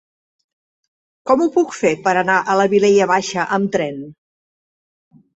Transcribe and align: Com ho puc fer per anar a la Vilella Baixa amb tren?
Com 1.31 1.43
ho 1.43 1.47
puc 1.57 1.75
fer 1.79 1.91
per 2.07 2.13
anar 2.21 2.37
a 2.41 2.55
la 2.59 2.65
Vilella 2.71 3.07
Baixa 3.11 3.45
amb 3.59 3.69
tren? 3.77 4.01